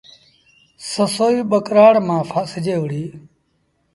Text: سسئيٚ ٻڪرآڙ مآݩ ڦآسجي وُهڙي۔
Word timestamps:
سسئيٚ 0.91 1.47
ٻڪرآڙ 1.49 1.93
مآݩ 2.07 2.27
ڦآسجي 2.29 2.75
وُهڙي۔ 2.79 3.03